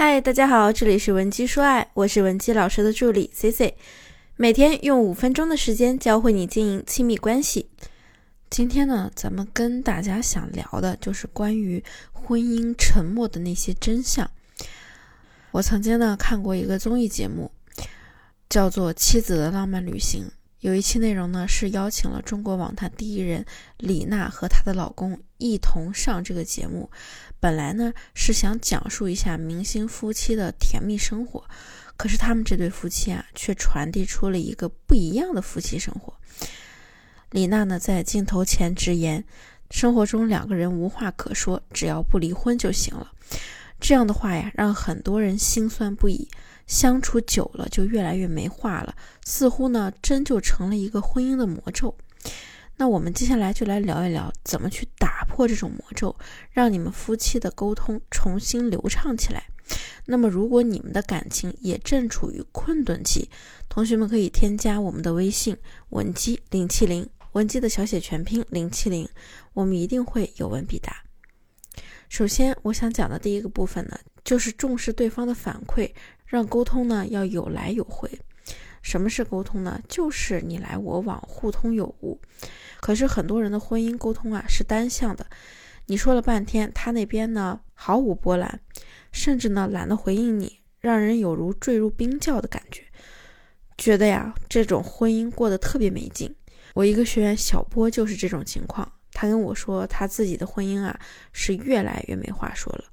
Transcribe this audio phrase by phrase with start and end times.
[0.00, 3.76] 嗨，大家好，这里是文姬说爱，我是文姬老师的助理 C C，
[4.36, 7.68] 每天用五分钟的时间教会你经营亲密关系。
[8.48, 11.82] 今天呢，咱们跟大家想聊的就是关于
[12.12, 14.30] 婚姻沉默的那些真相。
[15.50, 17.50] 我曾经呢看过一个综艺节目，
[18.48, 20.22] 叫做《妻子的浪漫旅行》。
[20.60, 23.44] 有一期内容呢，是邀请了中国网坛第一人
[23.78, 26.90] 李娜和她的老公一同上这个节目。
[27.40, 31.44] 本来呢是想讲述一下明星夫妻的甜蜜生活，
[31.96, 36.12] 可是他们这对夫妻啊，却传递出了一个不一样的夫妻生活。
[37.30, 39.24] 李娜呢在镜头前直言，
[39.70, 43.12] 生活中两个人无话可说，只要不离婚就行了。
[43.80, 46.28] 这样的话呀，让很多人心酸不已。
[46.66, 48.94] 相处久了就越来越没话了，
[49.24, 51.96] 似乎呢真就成了一个婚姻的魔咒。
[52.78, 56.16] 那我们接下来就来聊一聊怎么去打破这种魔咒，
[56.50, 59.44] 让你们夫妻的沟通重新流畅起来。
[60.06, 63.28] 那么如果你们的感情也正处于困顿期，
[63.68, 65.54] 同学们可以添加我们的微信
[65.90, 69.06] 文姬零七零，文姬的小写全拼零七零，
[69.52, 71.04] 我们一定会有问必答。
[72.08, 75.90] 首先，我想讲的第一个部分呢，就是重视对方的反馈。
[76.28, 78.06] 让沟通呢要有来有回。
[78.88, 79.78] 什么是沟通呢？
[79.86, 82.18] 就是你来我往，互通有无。
[82.80, 85.26] 可是很多人的婚姻沟通啊是单向的，
[85.84, 88.60] 你说了半天，他那边呢毫无波澜，
[89.12, 92.82] 甚至呢懒得回应你，让人有如坠入冰窖的感觉，
[93.76, 96.34] 觉得呀这种婚姻过得特别没劲。
[96.72, 100.98] 我一个学员小波就是这种情况，他跟我说他自己的婚姻啊
[101.34, 102.84] 是越来越没话说了。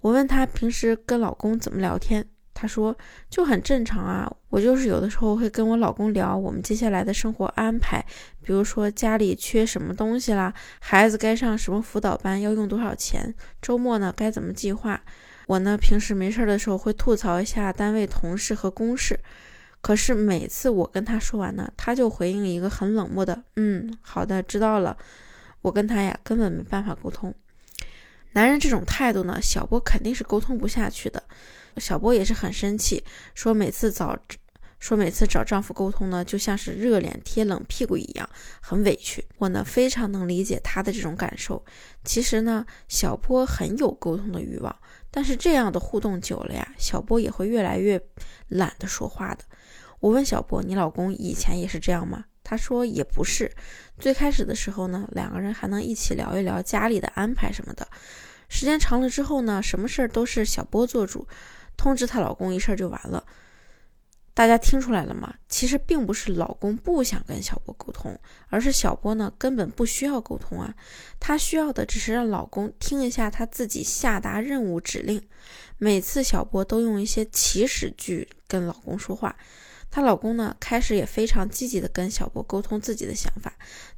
[0.00, 2.24] 我问他平时跟老公怎么聊天？
[2.60, 2.94] 他说
[3.30, 8.04] 就很正常啊，我就是有的时候会跟我老公聊我们接下来的生活安排，
[8.42, 15.00] 比如说家里缺什么东西啦，孩子该上什么辅导班，要用多少钱，周末呢该怎么计划。
[15.46, 19.18] 我呢平时没事的时候会吐槽一下单位同事和公事，
[19.80, 24.98] 可是每次我跟他说完呢，他就回应一个很冷漠的，嗯，好的，知道了。
[25.62, 27.34] 我跟他呀根本没办法沟通。
[28.32, 31.22] 男人这种态度呢，小波肯定是沟通不下去的。
[31.76, 33.02] 小波也是很生气，
[33.34, 34.18] 说每次找
[34.78, 38.26] 说每次找丈夫沟通呢，就像是热脸贴冷屁股一样，
[38.62, 39.22] 很委屈。
[39.36, 41.62] 我呢非常能理解他的这种感受。
[42.02, 44.74] 其实呢，小波很有沟通的欲望，
[45.10, 48.00] 但是这样的互动久了呀，小波也会越来越
[48.48, 49.44] 懒得说话的。
[49.98, 53.52] 我问小波：“你老公以前也是这样吗？”他说：“也不是。
[53.98, 57.86] 最开始的时候呢，两个人还能一起聊一聊家里的安排什么的。
[58.48, 61.28] 时间长了之后呢，什么事儿都是小波做主。”
[61.80, 63.24] 通知她老公一事儿就完了，
[64.34, 65.34] 大家听出来了吗？
[65.48, 68.14] 其实并不是老公不想跟小波沟通，
[68.50, 70.74] 而是小波呢根本不需要沟通啊，
[71.18, 75.22] 她需要的只是让老公听一下她自己下达任务指令。
[75.78, 79.34] 每次小波都用一些祈使句跟老公说话，
[79.90, 83.50] 她老公呢开始也非常积极的跟小波沟通自己的想法，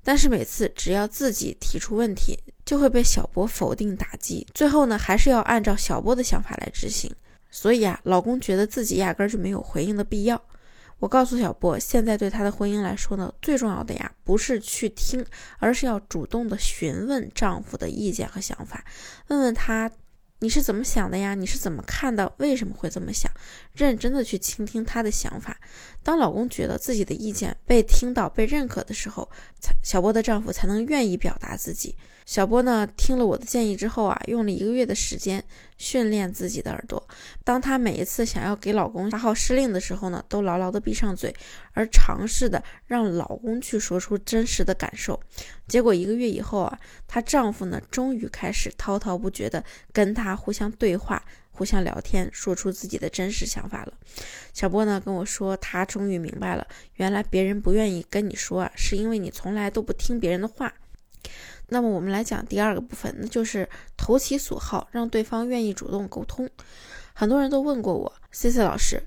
[0.05, 7.13] 但是每次只要自己提出问题，就会被小波否定打击，最后呢还是要按照小波的想法来执行。
[7.53, 10.43] 所以啊，老公觉得自己压根儿就没有回应的必要。
[10.99, 15.25] 我告诉小波，现在对他的婚姻来说呢，最重要的呀，不是去听，
[15.59, 18.85] 而是要主动的询问丈夫的意见和想法，
[19.29, 19.89] 问问他。
[20.39, 21.37] 你是怎么想的呀？
[21.37, 22.35] 你是怎么看的？
[22.39, 23.31] 为什么会这么想？
[23.75, 25.57] 认真的去倾听他的想法。
[26.03, 29.31] 当老公觉得自己的意见被听到、被认可的时候，
[29.61, 31.95] 才小波的丈夫才能愿意表达自己。
[32.33, 35.45] 小波呢，听了我的建议之后啊，用了一个月的时间
[35.77, 37.07] 训练自己的耳朵。
[37.45, 41.35] 当她每一次想要给老公发号施令的时候呢，都牢牢的闭上嘴，
[41.75, 45.21] 而尝试的让老公去说出真实的感受。
[45.69, 49.63] 结果一个月以后啊，她丈夫呢，终于开始滔滔不绝的
[49.93, 53.93] 跟她互相对话、互相聊天，说出自己的真实想法了。
[54.55, 60.73] 小波呢跟我说，她终于明白了，原来别人不愿意跟你说啊，是因为你从来都不听别人的话。
[61.73, 66.49] 那么我们来讲第二个部分，那就是投其所好，让对方愿意主动沟通。
[67.15, 69.03] 很多人都问过我，C C 老师，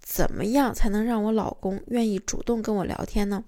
[0.00, 3.42] 怎么样才能让我老公愿意主动跟我聊天呢？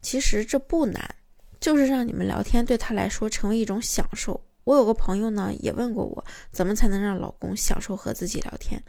[0.00, 1.14] 其实这不难。
[1.60, 4.38] 就是让你们聊天对他来说成为一种享受。
[4.64, 6.22] 我有个朋友呢，也问过我，
[6.52, 8.82] 怎么才能让老公享受和自己聊天？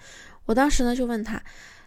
[0.44, 1.42] 我当时呢就问他，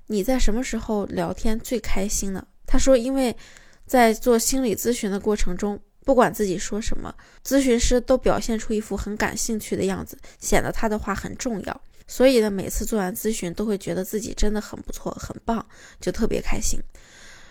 [0.06, 2.46] 你在什么时候聊天最开心呢？
[2.66, 3.36] 他说，因为
[3.84, 7.14] 在做心理咨询的过程中，不管自己说什么，
[7.44, 11.80] 咨询师都表现出一副很感兴趣的样子，显得他的话很重要。
[12.06, 15.62] 所以呢，每次做完咨询都会觉得自己真的很不错，很棒，
[16.00, 16.80] 就特别开心。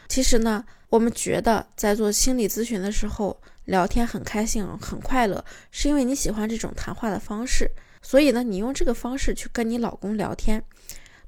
[0.07, 7.69] 其实呢，我们觉得在做心理咨询的时候聊天很开心、很快乐，是因为你喜欢这种谈话的方式，
[8.01, 10.63] 所以呢，你用这个方式去跟你老公聊天，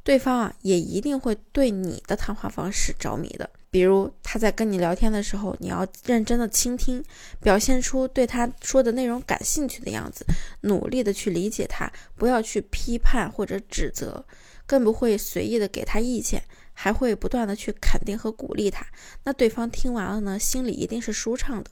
[0.03, 3.47] 对方啊也一定会对你的谈话方式着迷的。
[3.71, 7.03] 比如他在跟你聊天的时候，你要认真的倾听，
[7.39, 10.25] 表现出对他说的内容感兴趣的样子，
[10.61, 14.25] 努力的去理解他，不要去批判或者指责，
[14.65, 16.43] 更不会随意的给他意见，
[16.73, 18.85] 还会不断的去肯定和鼓励他。
[19.23, 21.69] 那对方听完了呢，心里一定是舒畅的。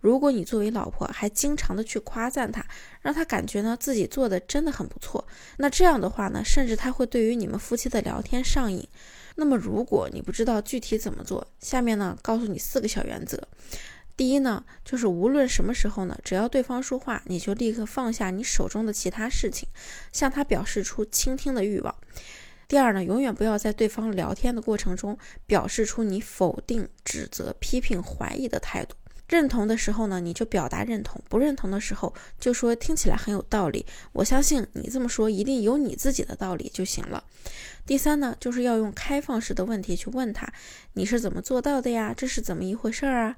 [0.00, 2.64] 如果你作为老婆还经常的去夸赞他，
[3.00, 5.24] 让他感觉呢自己做的真的很不错，
[5.58, 8.86] 那这样的话呢，甚至他会对于你们夫妻的聊天上瘾。
[9.36, 13.48] 那么如果你不知道具体怎么做，下面呢告诉你四个小原则。
[14.14, 19.68] 第一呢，就是无论什么时候呢，只要对方说话，你就立刻放下你手中的其他事情，
[20.12, 21.94] 向他表示出倾听的欲望。
[22.68, 28.96] 第二呢，永远不要在对方聊天的过程中表示出你否定、指责、批评、怀疑的态度。
[29.32, 33.86] 认同的时候呢，你就表达认同；不认同的时候，就说听起来很有道理。
[34.12, 37.24] 我相信你这么说一定有你自己的道理就行了。
[37.86, 40.52] 第三呢，就是要用开放式的问题去问他，
[40.92, 42.12] 你是怎么做到的呀？
[42.14, 43.36] 这是怎么一回事儿啊？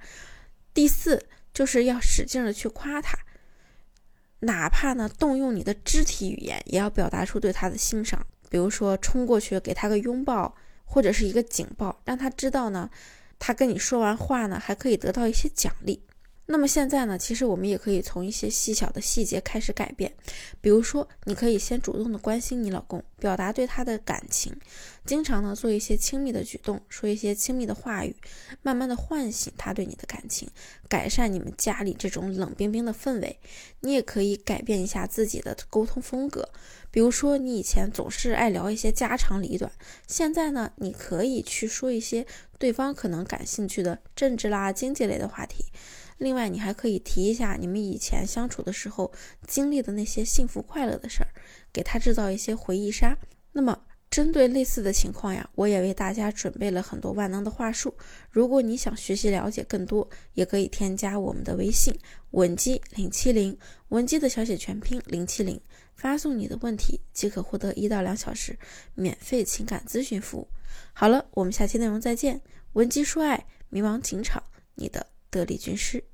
[0.75, 3.17] 第四，就是要使劲的去夸他，
[4.40, 8.26] 哪怕呢动用你的肢体语言，也要表达出对他的欣赏。
[8.50, 12.90] 比如说冲过去给他个拥抱，或者是一个警报，让他知道呢。
[13.46, 16.00] 他跟你说完话呢，还可以得到一些奖励。
[16.46, 20.12] 那么现在呢，其实我们也可以从一些细小的细节开始改变，
[20.61, 24.55] 比如说，你可以先主动的关心你老公，表达对他的感情，
[25.06, 28.14] 经常呢做一些亲密的举动，说一些亲密的话语，
[28.61, 30.46] 慢慢的唤醒他对你的感情，
[30.87, 33.38] 改善你们家里这种冷冰冰的氛围。
[33.81, 36.47] 你也可以改变一下自己的沟通风格，
[36.90, 39.73] 比如说你以前总是爱聊一些家长里短，
[40.06, 42.26] 现在呢，你可以去说一些
[42.58, 45.64] 对方可能感兴趣的政治啦、经济类的话题。
[46.19, 49.12] 另外，你还可以提一下你们以前相处的时候
[49.46, 51.28] 经历的那些幸福快乐的事儿，
[51.72, 53.16] 给他制造一些回忆杀。
[53.52, 53.78] 那么，
[54.11, 57.93] 针对类似的情况呀，我也为大家准备了很多万能的话术。
[58.31, 61.93] 如果你想学习了解更多，也可以添加我们的微信
[62.31, 63.56] 文姬零七零，
[63.88, 65.61] 文姬的小写全拼零七零，
[65.94, 68.56] 发送你的问题即可获得一到两小时
[68.94, 70.46] 免费情感咨询服务。
[70.93, 72.40] 好了，我们下期内容再见。
[72.75, 74.40] 文姬说爱，迷茫情场，
[74.76, 75.13] 你的。
[75.35, 76.05] 得力军师。